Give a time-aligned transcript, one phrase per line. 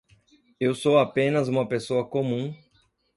[0.59, 2.55] Eu sou apenas uma pessoa comum